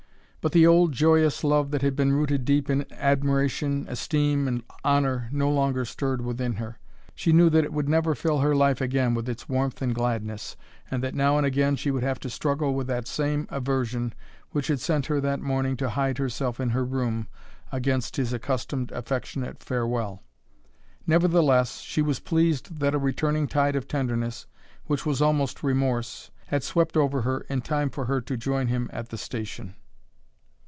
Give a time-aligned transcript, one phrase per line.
[0.43, 5.29] But the old, joyous love that had been rooted deep in admiration, esteem, and honor
[5.31, 6.79] no longer stirred within her.
[7.13, 10.57] She knew that it would never fill her life again with its warmth and gladness,
[10.89, 14.15] and that now and again she would have to struggle with that same aversion
[14.49, 17.27] which had sent her that morning to hide herself in her room
[17.71, 20.23] against his accustomed affectionate farewell.
[21.05, 24.47] Nevertheless, she was pleased that a returning tide of tenderness,
[24.87, 28.89] which was almost remorse, had swept over her in time for her to join him
[28.91, 29.75] at the station.